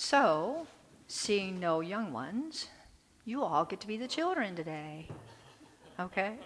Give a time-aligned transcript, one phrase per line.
[0.00, 0.66] So,
[1.08, 2.68] seeing no young ones,
[3.26, 5.08] you all get to be the children today.
[6.00, 6.36] Okay?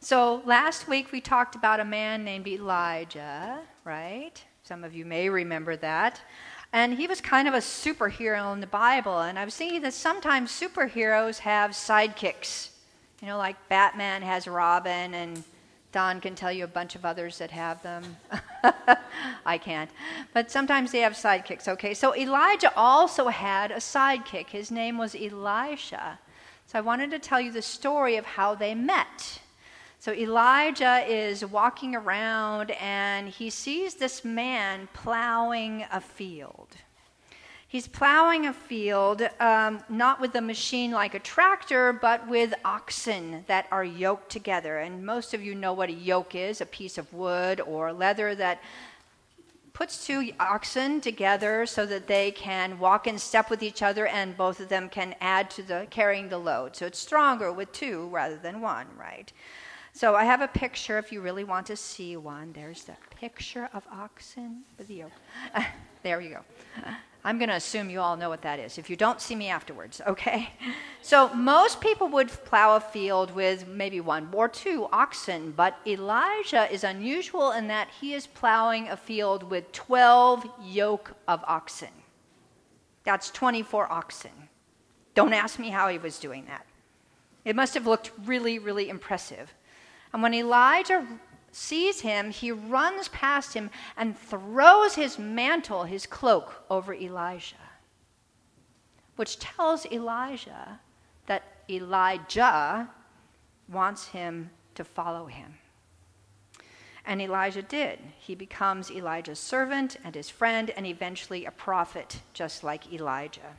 [0.00, 4.42] So, last week we talked about a man named Elijah, right?
[4.62, 6.22] Some of you may remember that.
[6.72, 9.20] And he was kind of a superhero in the Bible.
[9.20, 12.70] And I was thinking that sometimes superheroes have sidekicks.
[13.20, 15.44] You know, like Batman has Robin, and
[15.94, 18.16] Don can tell you a bunch of others that have them.
[19.46, 19.88] I can't.
[20.32, 21.94] But sometimes they have sidekicks, okay?
[21.94, 24.48] So Elijah also had a sidekick.
[24.48, 26.18] His name was Elisha.
[26.66, 29.38] So I wanted to tell you the story of how they met.
[30.00, 36.74] So Elijah is walking around and he sees this man plowing a field.
[37.74, 43.44] He's plowing a field, um, not with a machine like a tractor, but with oxen
[43.48, 44.78] that are yoked together.
[44.78, 48.36] And most of you know what a yoke is a piece of wood or leather
[48.36, 48.62] that
[49.72, 54.36] puts two oxen together so that they can walk in step with each other and
[54.36, 56.76] both of them can add to the carrying the load.
[56.76, 59.32] So it's stronger with two rather than one, right?
[59.92, 62.52] So I have a picture if you really want to see one.
[62.52, 65.12] There's the picture of oxen with the yoke.
[66.04, 66.84] there you go.
[67.26, 68.76] I'm going to assume you all know what that is.
[68.76, 70.50] If you don't, see me afterwards, okay?
[71.00, 76.66] So, most people would plow a field with maybe one or two oxen, but Elijah
[76.72, 81.90] is unusual in that he is plowing a field with 12 yoke of oxen.
[83.04, 84.30] That's 24 oxen.
[85.14, 86.64] Don't ask me how he was doing that.
[87.44, 89.52] It must have looked really, really impressive.
[90.14, 91.06] And when Elijah
[91.54, 97.56] sees him, he runs past him and throws his mantle, his cloak, over Elijah,
[99.16, 100.80] which tells Elijah
[101.26, 102.88] that Elijah
[103.68, 105.54] wants him to follow him.
[107.06, 107.98] And Elijah did.
[108.18, 113.56] He becomes Elijah's servant and his friend, and eventually a prophet, just like Elijah.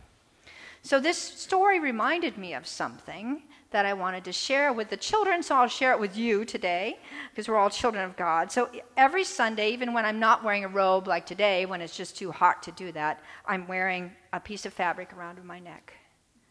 [0.81, 3.43] So, this story reminded me of something
[3.75, 6.97] that I wanted to share with the children, so I'll share it with you today
[7.29, 8.49] because we're all children of God.
[8.49, 12.15] So every Sunday, even when I'm not wearing a robe like today, when it's just
[12.15, 15.93] too hot to do that, I'm wearing a piece of fabric around my neck.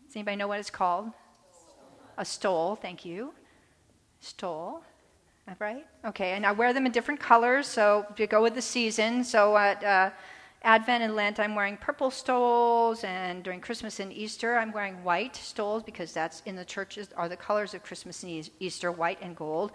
[0.07, 1.13] Does anybody know what it's called?
[2.19, 3.33] A stole, thank you.
[4.21, 4.83] Stole.
[5.59, 5.87] Right?
[6.05, 9.25] Okay, and I wear them in different colors, so to go with the season.
[9.25, 10.11] So at uh,
[10.65, 15.37] Advent and Lent, I'm wearing purple stoles, and during Christmas and Easter, I'm wearing white
[15.37, 19.37] stoles because that's in the churches are the colors of Christmas and Easter, white and
[19.37, 19.73] gold.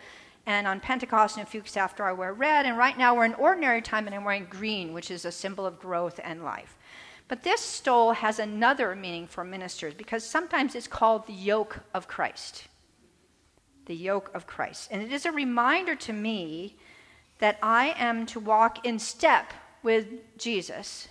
[0.47, 2.65] And on Pentecost and a few weeks after, I wear red.
[2.65, 5.67] And right now, we're in ordinary time, and I'm wearing green, which is a symbol
[5.67, 6.75] of growth and life.
[7.27, 12.07] But this stole has another meaning for ministers because sometimes it's called the yoke of
[12.07, 12.67] Christ.
[13.85, 14.87] The yoke of Christ.
[14.89, 16.77] And it is a reminder to me
[17.37, 19.53] that I am to walk in step
[19.83, 21.07] with Jesus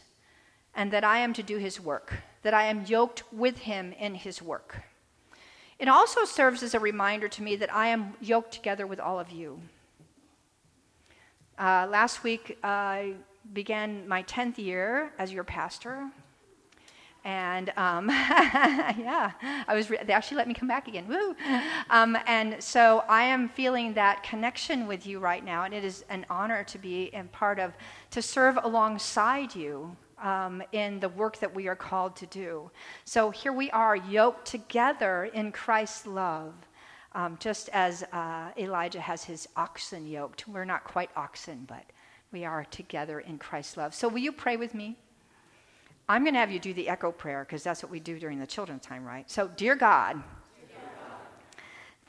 [0.74, 4.14] and that I am to do his work, that I am yoked with him in
[4.14, 4.82] his work.
[5.78, 9.20] It also serves as a reminder to me that I am yoked together with all
[9.20, 9.60] of you.
[11.58, 13.14] Uh, last week, I
[13.52, 16.10] began my 10th year as your pastor.
[17.28, 19.32] And um, yeah,
[19.68, 21.06] I was re- they actually let me come back again.
[21.06, 21.36] Woo!
[21.90, 26.06] Um, and so I am feeling that connection with you right now, and it is
[26.08, 27.74] an honor to be a part of,
[28.12, 32.70] to serve alongside you um, in the work that we are called to do.
[33.04, 36.54] So here we are, yoked together in Christ's love.
[37.12, 40.48] Um, just as uh, Elijah has his oxen yoked.
[40.48, 41.84] We're not quite oxen, but
[42.32, 43.94] we are together in Christ's love.
[43.94, 44.96] So, will you pray with me?
[46.08, 48.38] I'm going to have you do the echo prayer because that's what we do during
[48.38, 49.30] the children's time, right?
[49.30, 50.22] So, dear God,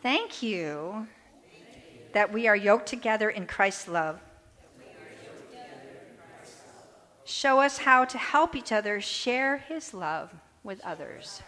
[0.01, 1.05] thank you
[2.13, 4.19] that we are yoked together in Christ's love.
[7.25, 10.33] Show us how to help each other share his love
[10.63, 11.43] with others.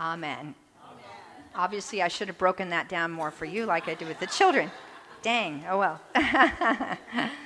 [0.00, 0.54] Amen.
[1.54, 4.26] Obviously, I should have broken that down more for you like I do with the
[4.26, 4.70] children.
[5.22, 6.00] Dang, oh well.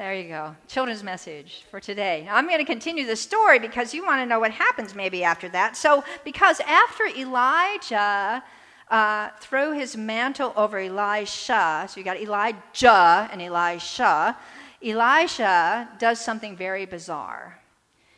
[0.00, 0.56] There you go.
[0.66, 2.26] Children's message for today.
[2.30, 5.46] I'm going to continue the story because you want to know what happens maybe after
[5.50, 5.76] that.
[5.76, 8.42] So, because after Elijah
[8.90, 14.38] uh, threw his mantle over Elisha, so you got Elijah and Elisha,
[14.82, 17.60] Elisha does something very bizarre.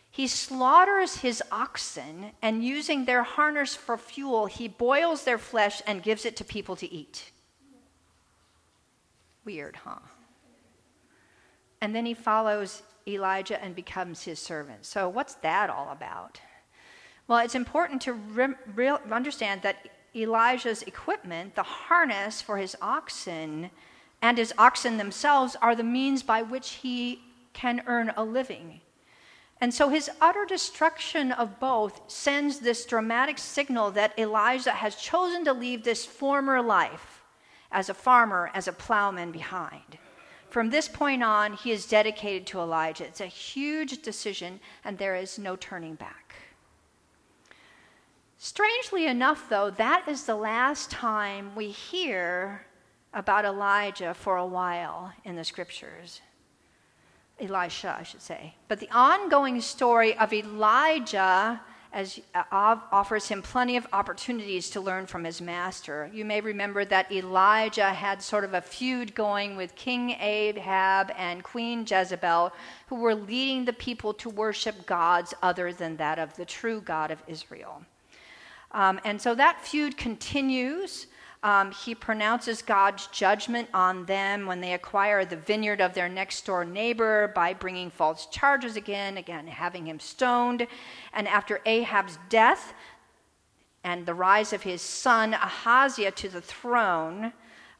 [0.08, 6.00] He slaughters his oxen, and using their harness for fuel, he boils their flesh and
[6.00, 7.32] gives it to people to eat.
[9.44, 9.98] Weird, huh?
[11.82, 14.86] And then he follows Elijah and becomes his servant.
[14.86, 16.40] So, what's that all about?
[17.26, 23.70] Well, it's important to re- re- understand that Elijah's equipment, the harness for his oxen,
[24.22, 27.20] and his oxen themselves are the means by which he
[27.52, 28.80] can earn a living.
[29.60, 35.44] And so his utter destruction of both sends this dramatic signal that Elijah has chosen
[35.46, 37.24] to leave this former life
[37.72, 39.98] as a farmer, as a plowman behind.
[40.52, 43.04] From this point on, he is dedicated to Elijah.
[43.04, 46.34] It's a huge decision, and there is no turning back.
[48.36, 52.66] Strangely enough, though, that is the last time we hear
[53.14, 56.20] about Elijah for a while in the scriptures.
[57.40, 58.54] Elisha, I should say.
[58.68, 65.06] But the ongoing story of Elijah as uh, offers him plenty of opportunities to learn
[65.06, 66.10] from his master.
[66.12, 71.44] You may remember that Elijah had sort of a feud going with King Ahab and
[71.44, 72.52] Queen Jezebel,
[72.86, 77.10] who were leading the people to worship gods other than that of the true God
[77.10, 77.82] of Israel.
[78.72, 81.06] Um, and so that feud continues.
[81.42, 86.46] Um, he pronounces God's judgment on them when they acquire the vineyard of their next
[86.46, 90.68] door neighbor by bringing false charges again, again, having him stoned.
[91.12, 92.74] And after Ahab's death
[93.82, 97.32] and the rise of his son Ahaziah to the throne,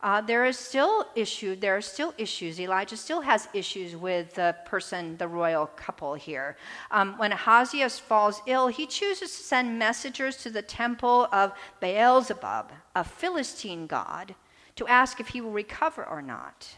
[0.02, 1.54] uh, there is still issue.
[1.54, 2.58] There are still issues.
[2.58, 6.56] Elijah still has issues with the person, the royal couple here.
[6.90, 12.72] Um, when Ahaziah falls ill, he chooses to send messengers to the temple of Beelzebub,
[12.96, 14.34] a Philistine god,
[14.74, 16.76] to ask if he will recover or not.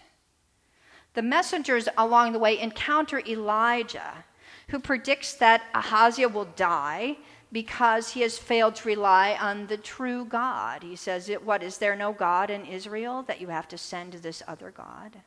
[1.15, 4.25] The messengers along the way encounter Elijah,
[4.69, 7.17] who predicts that Ahaziah will die
[7.55, 10.83] because he has failed to rely on the true God.
[10.83, 14.43] He says, What, is there no God in Israel that you have to send this
[14.49, 15.19] other God?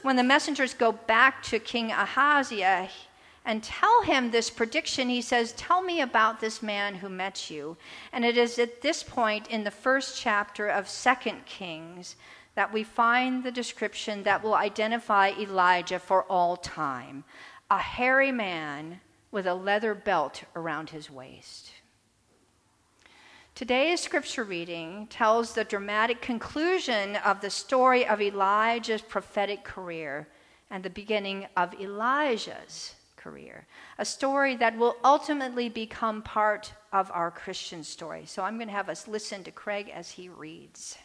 [0.00, 2.88] When the messengers go back to King Ahaziah
[3.44, 7.76] and tell him this prediction, he says, Tell me about this man who met you.
[8.10, 12.16] And it is at this point in the first chapter of Second Kings
[12.54, 17.24] that we find the description that will identify Elijah for all time
[17.70, 19.00] a hairy man
[19.34, 21.72] with a leather belt around his waist.
[23.56, 30.28] Today's scripture reading tells the dramatic conclusion of the story of Elijah's prophetic career
[30.70, 33.66] and the beginning of Elijah's career,
[33.98, 38.26] a story that will ultimately become part of our Christian story.
[38.26, 40.96] So I'm going to have us listen to Craig as he reads.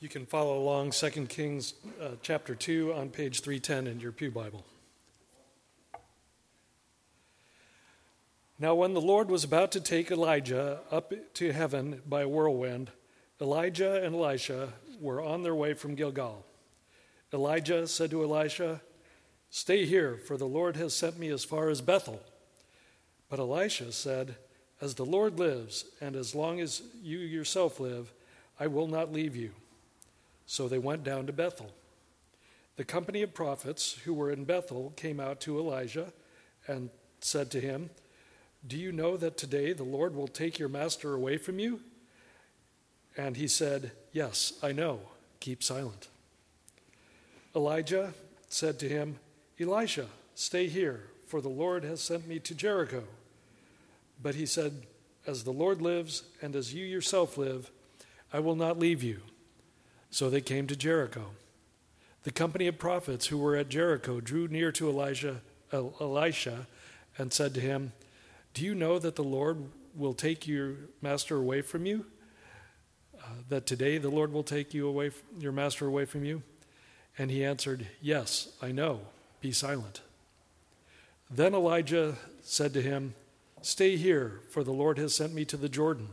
[0.00, 1.72] You can follow along 2 Kings
[2.02, 4.62] uh, chapter 2 on page 310 in your Pew Bible.
[8.58, 12.90] Now, when the Lord was about to take Elijah up to heaven by a whirlwind,
[13.38, 16.46] Elijah and Elisha were on their way from Gilgal.
[17.34, 18.80] Elijah said to Elisha,
[19.50, 22.22] Stay here, for the Lord has sent me as far as Bethel.
[23.28, 24.36] But Elisha said,
[24.80, 28.10] As the Lord lives, and as long as you yourself live,
[28.58, 29.50] I will not leave you.
[30.46, 31.72] So they went down to Bethel.
[32.76, 36.12] The company of prophets who were in Bethel came out to Elijah
[36.66, 36.88] and
[37.20, 37.90] said to him,
[38.66, 41.80] do you know that today the Lord will take your master away from you?
[43.16, 45.00] And he said, Yes, I know.
[45.40, 46.08] Keep silent.
[47.54, 48.14] Elijah
[48.48, 49.18] said to him,
[49.60, 53.04] Elisha, stay here, for the Lord has sent me to Jericho.
[54.22, 54.86] But he said,
[55.26, 57.70] As the Lord lives, and as you yourself live,
[58.32, 59.20] I will not leave you.
[60.10, 61.26] So they came to Jericho.
[62.24, 65.40] The company of prophets who were at Jericho drew near to Elijah,
[65.72, 66.66] Elisha
[67.18, 67.92] and said to him,
[68.56, 72.06] do you know that the Lord will take your master away from you?
[73.18, 76.42] Uh, that today the Lord will take you away, your master away from you?
[77.18, 79.00] And he answered, Yes, I know.
[79.42, 80.00] Be silent.
[81.30, 83.12] Then Elijah said to him,
[83.60, 86.08] Stay here, for the Lord has sent me to the Jordan.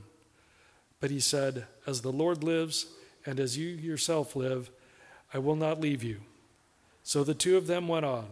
[0.99, 2.87] But he said, As the Lord lives,
[3.25, 4.69] and as you yourself live,
[5.33, 6.19] I will not leave you.
[7.03, 8.27] So the two of them went on.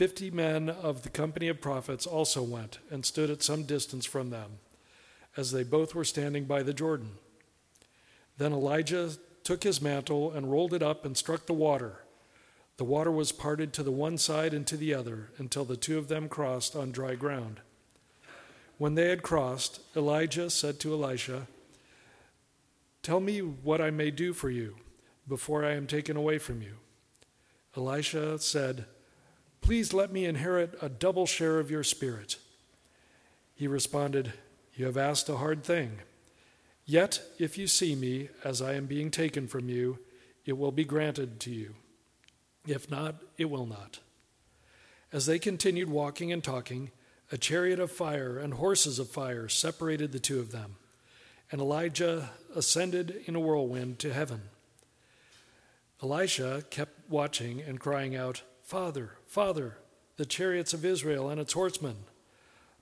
[0.00, 4.30] Fifty men of the company of prophets also went and stood at some distance from
[4.30, 4.52] them,
[5.36, 7.18] as they both were standing by the Jordan.
[8.38, 9.10] Then Elijah
[9.44, 12.02] took his mantle and rolled it up and struck the water.
[12.78, 15.98] The water was parted to the one side and to the other until the two
[15.98, 17.60] of them crossed on dry ground.
[18.78, 21.46] When they had crossed, Elijah said to Elisha,
[23.02, 24.76] Tell me what I may do for you
[25.28, 26.76] before I am taken away from you.
[27.76, 28.86] Elisha said,
[29.60, 32.36] Please let me inherit a double share of your spirit.
[33.54, 34.32] He responded,
[34.74, 35.98] You have asked a hard thing.
[36.86, 39.98] Yet, if you see me as I am being taken from you,
[40.44, 41.74] it will be granted to you.
[42.66, 44.00] If not, it will not.
[45.12, 46.90] As they continued walking and talking,
[47.32, 50.76] a chariot of fire and horses of fire separated the two of them,
[51.52, 54.42] and Elijah ascended in a whirlwind to heaven.
[56.02, 59.78] Elisha kept watching and crying out, Father, Father,
[60.16, 61.96] the chariots of Israel and its horsemen.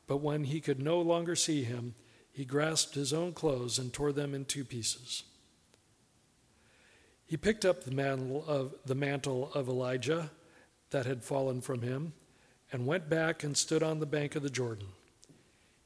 [0.07, 1.95] But when he could no longer see him,
[2.30, 5.23] he grasped his own clothes and tore them in two pieces.
[7.25, 10.30] He picked up the mantle of, the mantle of Elijah
[10.90, 12.12] that had fallen from him
[12.71, 14.88] and went back and stood on the bank of the Jordan.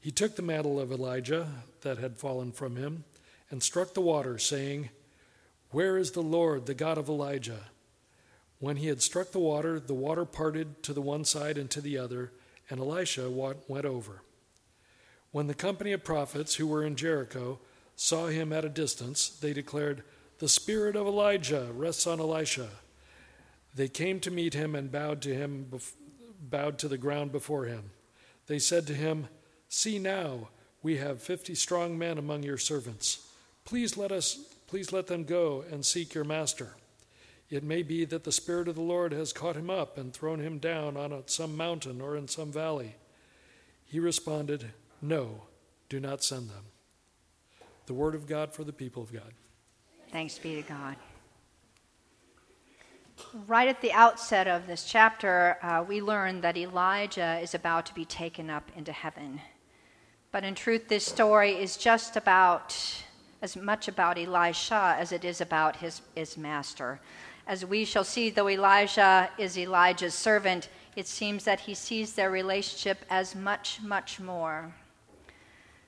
[0.01, 1.47] He took the mantle of Elijah
[1.79, 3.05] that had fallen from him
[3.49, 4.89] and struck the water, saying,
[5.69, 7.67] Where is the Lord, the God of Elijah?
[8.63, 11.81] When he had struck the water, the water parted to the one side and to
[11.81, 12.31] the other,
[12.69, 14.21] and Elisha went over.
[15.33, 17.59] When the company of prophets who were in Jericho
[17.97, 20.03] saw him at a distance, they declared,
[20.39, 22.69] The spirit of Elijah rests on Elisha.
[23.75, 25.69] They came to meet him and bowed to him,
[26.41, 27.91] bowed to the ground before him.
[28.47, 29.27] They said to him,
[29.67, 30.47] See now,
[30.81, 33.27] we have fifty strong men among your servants.
[33.65, 34.35] Please let us,
[34.67, 36.77] please let them go and seek your master.
[37.53, 40.39] It may be that the Spirit of the Lord has caught him up and thrown
[40.39, 42.95] him down on some mountain or in some valley.
[43.85, 44.71] He responded,
[45.03, 45.43] No,
[45.87, 46.65] do not send them.
[47.85, 49.33] The word of God for the people of God.
[50.11, 50.95] Thanks be to God.
[53.45, 57.93] Right at the outset of this chapter, uh, we learn that Elijah is about to
[57.93, 59.39] be taken up into heaven.
[60.31, 62.75] But in truth, this story is just about
[63.43, 66.99] as much about Elisha as it is about his, his master.
[67.45, 72.31] As we shall see, though Elijah is Elijah's servant, it seems that he sees their
[72.31, 74.73] relationship as much, much more.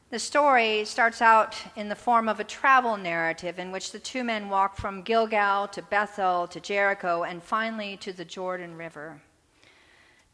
[0.09, 4.23] The story starts out in the form of a travel narrative in which the two
[4.23, 9.21] men walk from Gilgal to Bethel to Jericho and finally to the Jordan River.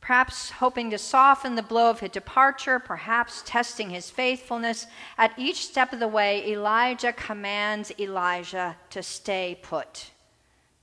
[0.02, 4.88] Perhaps hoping to soften the blow of his departure, perhaps testing his faithfulness,
[5.18, 10.10] at each step of the way, Elijah commands Elijah to stay put.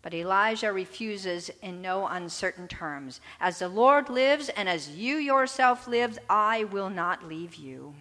[0.00, 3.20] But Elijah refuses in no uncertain terms.
[3.40, 7.94] As the Lord lives and as you yourself live, I will not leave you.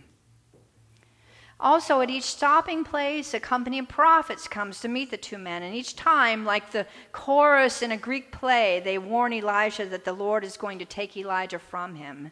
[1.60, 5.64] Also, at each stopping place, a company of prophets comes to meet the two men,
[5.64, 10.14] and each time, like the chorus in a Greek play, they warn Elijah that the
[10.14, 12.32] Lord is going to take Elijah from him.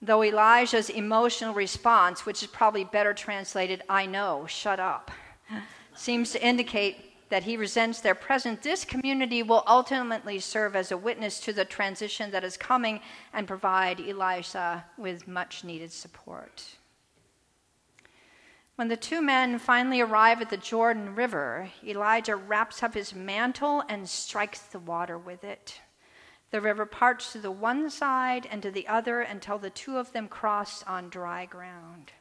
[0.00, 5.10] Though Elijah's emotional response, which is probably better translated, I know, shut up,
[5.94, 10.96] seems to indicate that he resents their presence, this community will ultimately serve as a
[10.96, 13.00] witness to the transition that is coming
[13.32, 16.76] and provide Elisha with much needed support.
[18.76, 23.84] When the two men finally arrive at the Jordan River, Elijah wraps up his mantle
[23.88, 25.80] and strikes the water with it.
[26.50, 30.12] The river parts to the one side and to the other until the two of
[30.12, 32.12] them cross on dry ground.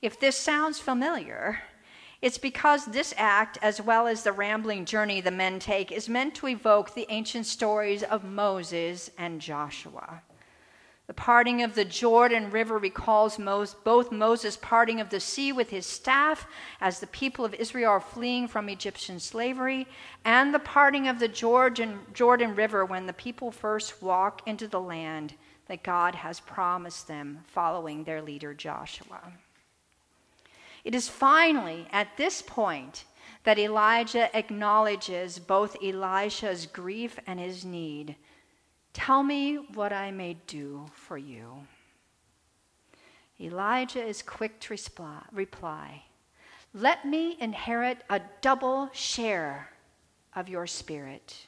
[0.00, 1.62] If this sounds familiar,
[2.22, 6.36] it's because this act, as well as the rambling journey the men take, is meant
[6.36, 10.22] to evoke the ancient stories of Moses and Joshua.
[11.08, 15.84] The parting of the Jordan River recalls both Moses' parting of the sea with his
[15.84, 16.46] staff
[16.80, 19.88] as the people of Israel are fleeing from Egyptian slavery,
[20.24, 25.34] and the parting of the Jordan, River when the people first walk into the land
[25.66, 29.32] that God has promised them following their leader Joshua.
[30.84, 33.04] It is finally at this point
[33.44, 38.16] that Elijah acknowledges both Elisha's grief and his need.
[38.92, 41.66] Tell me what I may do for you.
[43.40, 44.76] Elijah is quick to
[45.32, 46.04] reply
[46.74, 49.70] Let me inherit a double share
[50.34, 51.46] of your spirit.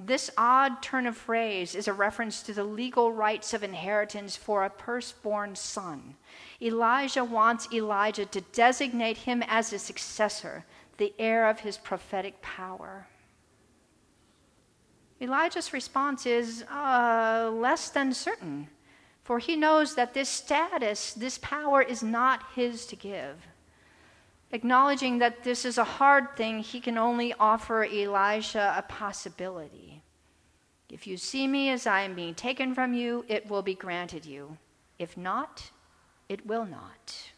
[0.00, 4.64] This odd turn of phrase is a reference to the legal rights of inheritance for
[4.64, 6.14] a firstborn son.
[6.62, 10.64] Elijah wants Elijah to designate him as a successor,
[10.98, 13.08] the heir of his prophetic power.
[15.20, 18.68] Elijah's response is uh, less than certain,
[19.24, 23.47] for he knows that this status, this power, is not his to give.
[24.50, 30.02] Acknowledging that this is a hard thing, he can only offer Elijah a possibility.
[30.90, 34.24] If you see me as I am being taken from you, it will be granted
[34.24, 34.56] you.
[34.98, 35.70] If not,
[36.28, 37.32] it will not.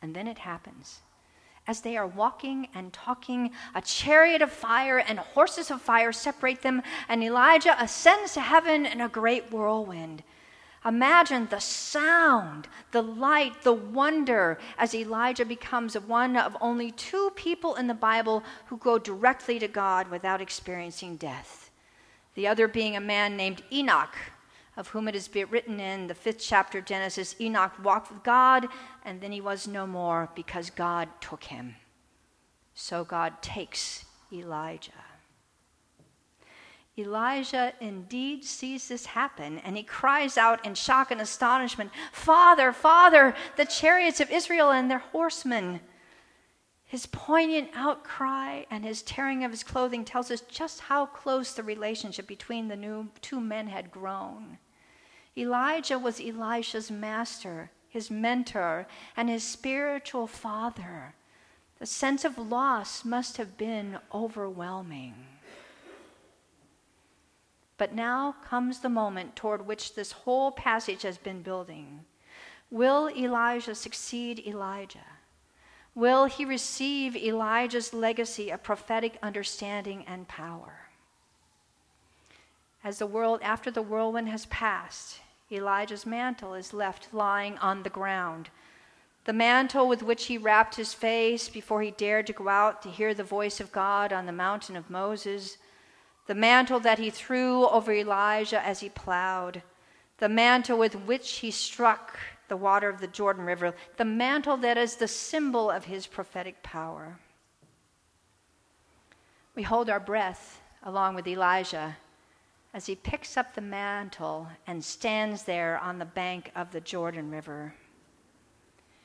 [0.00, 1.00] And then it happens.
[1.66, 6.62] As they are walking and talking, a chariot of fire and horses of fire separate
[6.62, 10.22] them, and Elijah ascends to heaven in a great whirlwind.
[10.86, 17.74] Imagine the sound, the light, the wonder as Elijah becomes one of only two people
[17.76, 21.70] in the Bible who go directly to God without experiencing death.
[22.34, 24.14] The other being a man named Enoch,
[24.76, 28.68] of whom it is written in the fifth chapter of Genesis Enoch walked with God,
[29.04, 31.76] and then he was no more because God took him.
[32.74, 34.90] So God takes Elijah.
[36.96, 43.34] Elijah indeed sees this happen, and he cries out in shock and astonishment Father, Father,
[43.56, 45.80] the chariots of Israel and their horsemen.
[46.84, 51.64] His poignant outcry and his tearing of his clothing tells us just how close the
[51.64, 54.58] relationship between the two men had grown.
[55.36, 58.86] Elijah was Elisha's master, his mentor,
[59.16, 61.14] and his spiritual father.
[61.80, 65.14] The sense of loss must have been overwhelming.
[67.76, 72.04] But now comes the moment toward which this whole passage has been building.
[72.70, 75.06] Will Elijah succeed Elijah?
[75.94, 80.88] Will he receive Elijah's legacy of prophetic understanding and power?
[82.82, 87.90] As the world, after the whirlwind has passed, Elijah's mantle is left lying on the
[87.90, 88.50] ground.
[89.24, 92.90] The mantle with which he wrapped his face before he dared to go out to
[92.90, 95.56] hear the voice of God on the mountain of Moses
[96.26, 99.62] the mantle that he threw over Elijah as he plowed,
[100.18, 104.78] the mantle with which he struck the water of the Jordan River, the mantle that
[104.78, 107.18] is the symbol of his prophetic power.
[109.54, 111.96] We hold our breath along with Elijah
[112.72, 117.30] as he picks up the mantle and stands there on the bank of the Jordan
[117.30, 117.74] River.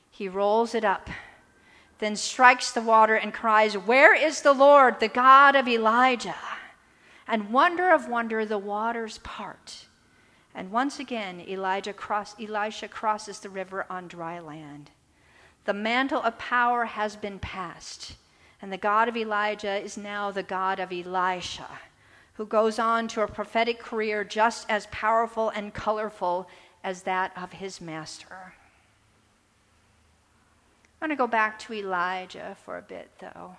[0.09, 1.09] He rolls it up,
[1.99, 6.35] then strikes the water and cries, Where is the Lord, the God of Elijah?
[7.29, 9.85] And wonder of wonder, the waters part.
[10.55, 14.89] And once again, Elijah cross, Elisha crosses the river on dry land.
[15.65, 18.15] The mantle of power has been passed,
[18.61, 21.69] and the God of Elijah is now the God of Elisha,
[22.33, 26.49] who goes on to a prophetic career just as powerful and colorful
[26.83, 28.53] as that of his master.
[30.99, 33.55] I'm going to go back to Elijah for a bit, though.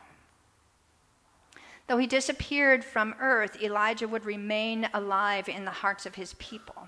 [1.90, 6.86] Though he disappeared from earth, Elijah would remain alive in the hearts of his people.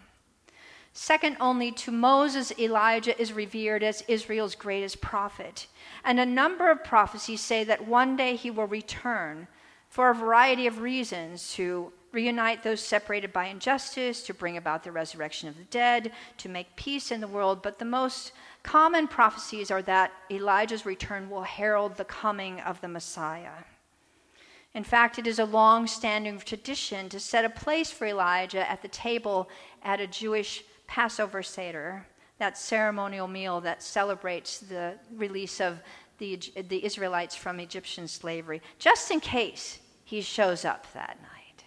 [0.92, 5.66] Second only to Moses, Elijah is revered as Israel's greatest prophet.
[6.04, 9.48] And a number of prophecies say that one day he will return
[9.88, 14.92] for a variety of reasons to reunite those separated by injustice, to bring about the
[14.92, 17.60] resurrection of the dead, to make peace in the world.
[17.60, 18.30] But the most
[18.62, 23.64] common prophecies are that Elijah's return will herald the coming of the Messiah.
[24.74, 28.80] In fact, it is a long standing tradition to set a place for Elijah at
[28.80, 29.50] the table
[29.82, 32.06] at a Jewish Passover Seder,
[32.38, 35.80] that ceremonial meal that celebrates the release of
[36.18, 41.64] the, the Israelites from Egyptian slavery, just in case he shows up that night.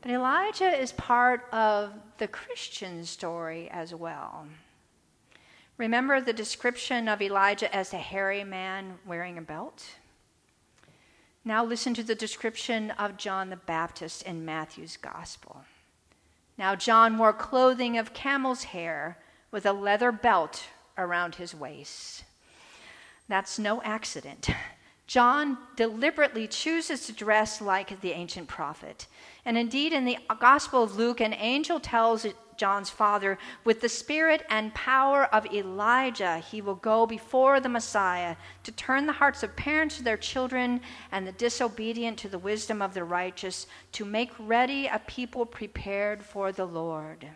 [0.00, 4.46] But Elijah is part of the Christian story as well.
[5.76, 9.84] Remember the description of Elijah as a hairy man wearing a belt?
[11.44, 15.64] Now listen to the description of John the Baptist in Matthew's Gospel.
[16.56, 19.18] Now John wore clothing of camel's hair
[19.50, 20.64] with a leather belt
[20.96, 22.24] around his waist.
[23.28, 24.50] That's no accident.
[25.06, 29.06] John deliberately chooses to dress like the ancient prophet.
[29.44, 32.24] And indeed, in the Gospel of Luke, an angel tells
[32.56, 38.36] John's father, with the spirit and power of Elijah, he will go before the Messiah
[38.64, 42.82] to turn the hearts of parents to their children and the disobedient to the wisdom
[42.82, 47.28] of the righteous, to make ready a people prepared for the Lord.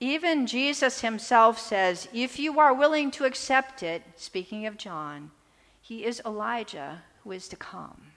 [0.00, 5.32] Even Jesus himself says, If you are willing to accept it, speaking of John,
[5.80, 8.12] he is Elijah who is to come.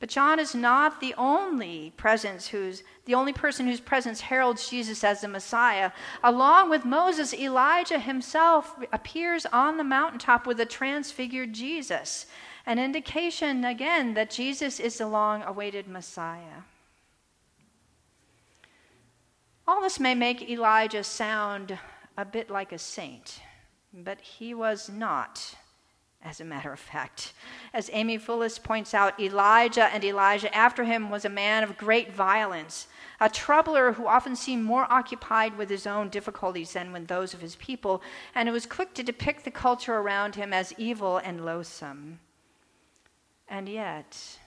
[0.00, 5.02] But John is not the only presence who's the only person whose presence heralds Jesus
[5.02, 5.90] as the Messiah.
[6.22, 12.26] Along with Moses, Elijah himself appears on the mountaintop with a transfigured Jesus,
[12.66, 16.62] an indication again that Jesus is the long awaited Messiah.
[19.66, 21.78] All this may make Elijah sound
[22.16, 23.40] a bit like a saint,
[23.92, 25.56] but he was not
[26.22, 27.32] as a matter of fact.
[27.72, 32.12] As Amy Fullis points out, Elijah and Elijah after him was a man of great
[32.12, 32.88] violence,
[33.20, 37.40] a troubler who often seemed more occupied with his own difficulties than with those of
[37.40, 38.02] his people,
[38.34, 42.20] and who was quick to depict the culture around him as evil and loathsome.
[43.48, 44.38] And yet,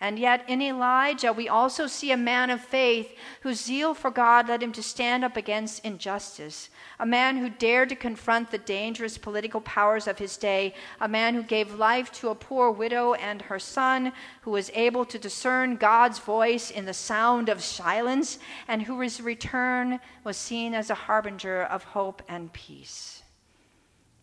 [0.00, 4.46] and yet, in Elijah, we also see a man of faith whose zeal for God
[4.46, 9.18] led him to stand up against injustice, a man who dared to confront the dangerous
[9.18, 13.42] political powers of his day, a man who gave life to a poor widow and
[13.42, 18.82] her son, who was able to discern God's voice in the sound of silence, and
[18.82, 23.24] whose return was seen as a harbinger of hope and peace.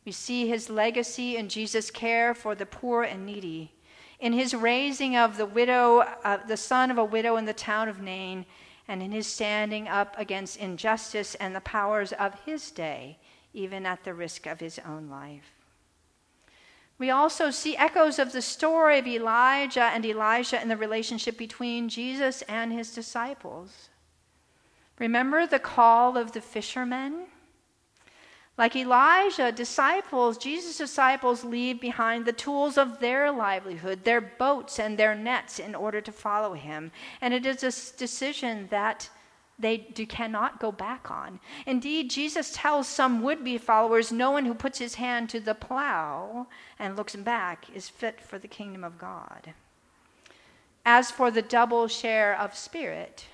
[0.06, 3.75] We see his legacy in Jesus' care for the poor and needy
[4.20, 7.90] in his raising of the widow, uh, the son of a widow in the town
[7.90, 8.46] of Nain,
[8.88, 13.18] and in his standing up against injustice and the powers of his day,
[13.54, 15.52] even at the risk of his own life.
[16.98, 21.90] We also see echoes of the story of Elijah and Elisha and the relationship between
[21.90, 23.90] Jesus and his disciples.
[24.98, 27.26] Remember the call of the fishermen?
[28.58, 34.98] Like Elijah, disciples, Jesus' disciples leave behind the tools of their livelihood, their boats and
[34.98, 36.92] their nets, in order to follow him.
[37.20, 39.10] And it is a decision that
[39.60, 41.40] they do, cannot go back on.
[41.66, 45.56] Indeed, Jesus tells some would be followers no one who puts his hand to the
[45.56, 46.48] plow
[46.80, 49.54] and looks back is fit for the kingdom of God.
[50.86, 53.26] As for the double share of spirit,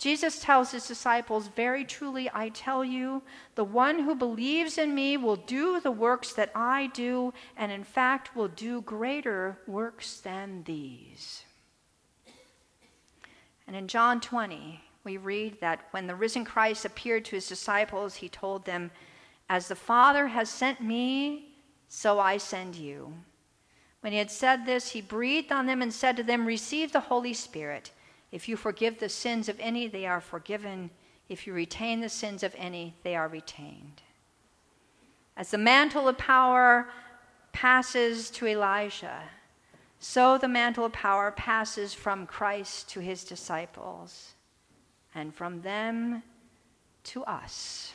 [0.00, 3.20] Jesus tells his disciples, Very truly, I tell you,
[3.54, 7.84] the one who believes in me will do the works that I do, and in
[7.84, 11.44] fact will do greater works than these.
[13.66, 18.14] And in John 20, we read that when the risen Christ appeared to his disciples,
[18.14, 18.90] he told them,
[19.50, 21.56] As the Father has sent me,
[21.88, 23.12] so I send you.
[24.00, 27.00] When he had said this, he breathed on them and said to them, Receive the
[27.00, 27.90] Holy Spirit.
[28.32, 30.90] If you forgive the sins of any, they are forgiven.
[31.28, 34.02] If you retain the sins of any, they are retained.
[35.36, 36.88] As the mantle of power
[37.52, 39.22] passes to Elijah,
[39.98, 44.34] so the mantle of power passes from Christ to his disciples,
[45.14, 46.22] and from them
[47.04, 47.92] to us.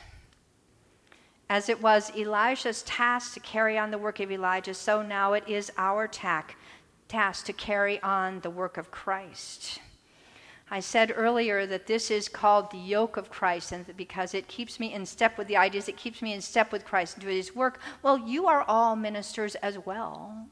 [1.48, 5.48] As it was Elijah's task to carry on the work of Elijah, so now it
[5.48, 6.54] is our task,
[7.08, 9.78] task to carry on the work of Christ.
[10.68, 14.80] I said earlier that this is called the yoke of Christ, and because it keeps
[14.80, 17.36] me in step with the ideas, it keeps me in step with Christ and doing
[17.36, 17.78] his work.
[18.02, 20.48] Well, you are all ministers as well.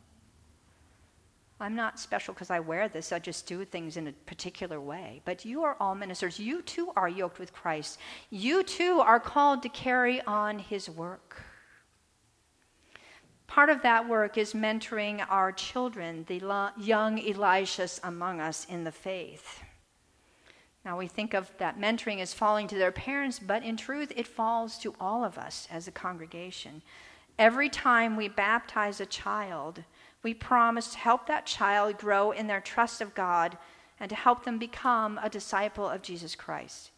[1.59, 5.21] I'm not special because I wear this, I just do things in a particular way.
[5.25, 6.39] But you are all ministers.
[6.39, 7.99] You too are yoked with Christ.
[8.31, 11.43] You too are called to carry on his work.
[13.49, 16.37] Part of that work is mentoring our children, the
[16.77, 19.64] young Elishas among us in the faith.
[20.85, 24.27] Now, we think of that mentoring as falling to their parents, but in truth, it
[24.27, 26.83] falls to all of us as a congregation.
[27.39, 29.83] Every time we baptize a child,
[30.23, 33.57] we promise to help that child grow in their trust of God
[33.99, 36.91] and to help them become a disciple of Jesus Christ.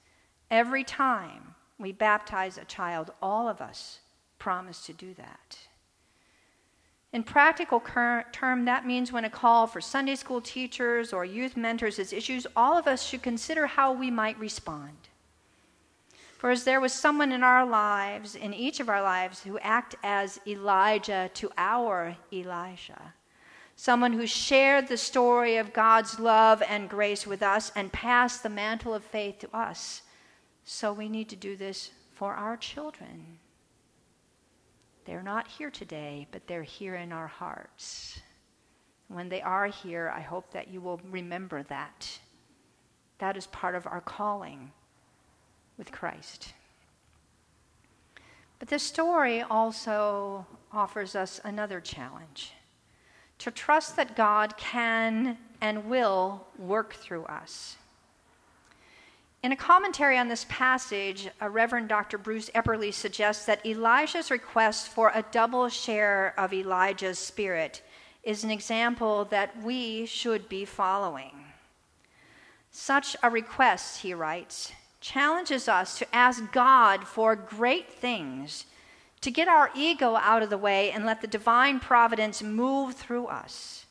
[0.50, 4.00] Every time we baptize a child, all of us
[4.38, 5.58] promise to do that.
[7.16, 11.98] In practical term, that means when a call for Sunday school teachers or youth mentors
[11.98, 14.98] is issued, all of us should consider how we might respond.
[16.36, 19.94] For as there was someone in our lives, in each of our lives, who act
[20.02, 23.14] as Elijah to our Elisha,
[23.76, 28.50] someone who shared the story of God's love and grace with us and passed the
[28.50, 30.02] mantle of faith to us,
[30.66, 33.38] so we need to do this for our children.
[35.06, 38.20] They're not here today, but they're here in our hearts.
[39.08, 42.18] When they are here, I hope that you will remember that.
[43.18, 44.72] That is part of our calling
[45.78, 46.52] with Christ.
[48.58, 52.52] But this story also offers us another challenge
[53.38, 57.76] to trust that God can and will work through us.
[59.42, 62.18] In a commentary on this passage, Reverend Dr.
[62.18, 67.82] Bruce Epperly suggests that Elijah's request for a double share of Elijah's spirit
[68.24, 71.32] is an example that we should be following.
[72.72, 78.66] Such a request, he writes, challenges us to ask God for great things,
[79.20, 83.26] to get our ego out of the way and let the divine providence move through
[83.26, 83.86] us.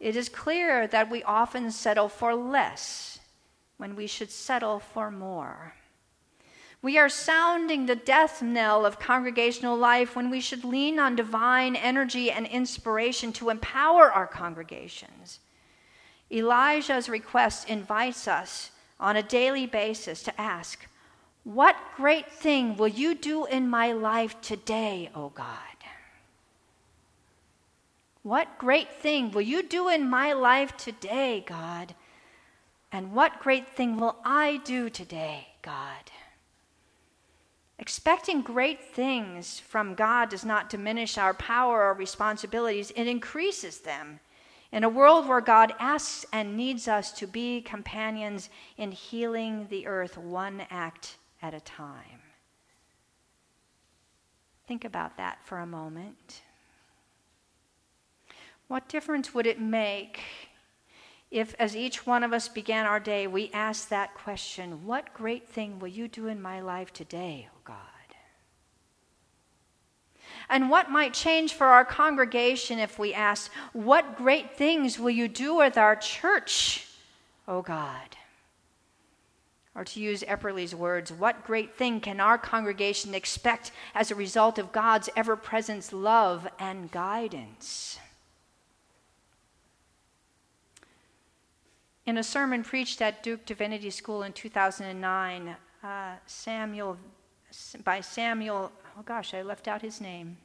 [0.00, 3.17] It is clear that we often settle for less
[3.78, 5.74] when we should settle for more.
[6.80, 11.74] We are sounding the death knell of congregational life when we should lean on divine
[11.74, 15.40] energy and inspiration to empower our congregations.
[16.30, 20.86] Elijah's request invites us on a daily basis to ask,
[21.42, 25.46] What great thing will you do in my life today, O God?
[28.22, 31.94] What great thing will you do in my life today, God?
[32.90, 36.10] And what great thing will I do today, God?
[37.78, 44.20] Expecting great things from God does not diminish our power or responsibilities, it increases them.
[44.72, 49.86] In a world where God asks and needs us to be companions in healing the
[49.86, 52.20] earth one act at a time.
[54.66, 56.42] Think about that for a moment.
[58.66, 60.20] What difference would it make
[61.30, 65.48] if, as each one of us began our day, we asked that question What great
[65.48, 67.76] thing will you do in my life today, O God?
[70.48, 75.28] And what might change for our congregation if we asked, What great things will you
[75.28, 76.86] do with our church,
[77.46, 78.16] O God?
[79.74, 84.58] Or to use Epperly's words, what great thing can our congregation expect as a result
[84.58, 87.98] of God's ever present love and guidance?
[92.08, 96.96] In a sermon preached at Duke Divinity School in 2009, uh, Samuel,
[97.84, 100.38] by Samuel, oh gosh, I left out his name.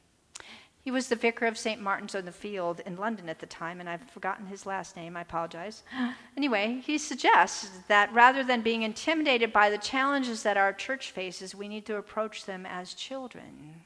[0.82, 1.80] He was the vicar of St.
[1.80, 5.16] Martin's on the Field in London at the time, and I've forgotten his last name.
[5.16, 5.84] I apologize.
[6.36, 11.54] Anyway, he suggests that rather than being intimidated by the challenges that our church faces,
[11.54, 13.80] we need to approach them as children.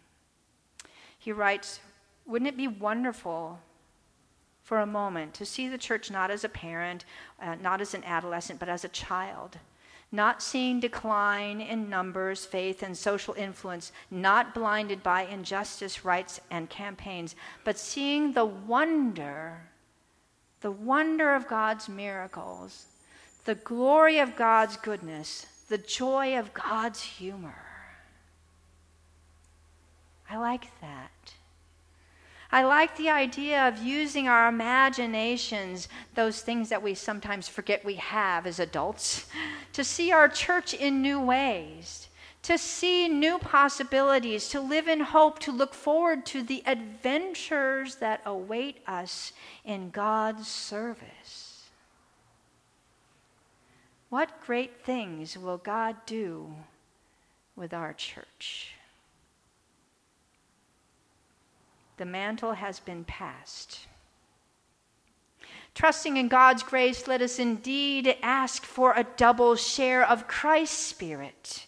[1.16, 1.78] He writes
[2.26, 3.60] Wouldn't it be wonderful
[4.68, 7.06] for a moment to see the church not as a parent,
[7.40, 9.56] uh, not as an adolescent, but as a child.
[10.12, 16.68] Not seeing decline in numbers, faith, and social influence, not blinded by injustice, rights, and
[16.68, 19.58] campaigns, but seeing the wonder,
[20.60, 22.88] the wonder of God's miracles,
[23.46, 27.64] the glory of God's goodness, the joy of God's humor.
[30.28, 31.32] I like that.
[32.50, 37.96] I like the idea of using our imaginations, those things that we sometimes forget we
[37.96, 39.26] have as adults,
[39.74, 42.08] to see our church in new ways,
[42.42, 48.22] to see new possibilities, to live in hope, to look forward to the adventures that
[48.24, 49.32] await us
[49.64, 51.68] in God's service.
[54.08, 56.54] What great things will God do
[57.56, 58.77] with our church?
[61.98, 63.80] The mantle has been passed.
[65.74, 71.66] Trusting in God's grace, let us indeed ask for a double share of Christ's Spirit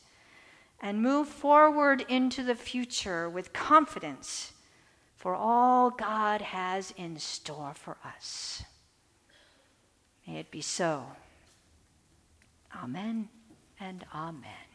[0.81, 4.53] and move forward into the future with confidence
[5.15, 8.63] for all God has in store for us.
[10.27, 11.05] May it be so.
[12.75, 13.29] Amen
[13.79, 14.70] and amen.